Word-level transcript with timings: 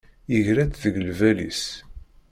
Yegra-tt 0.31 0.81
deg 0.83 0.95
lbal-is. 1.09 1.63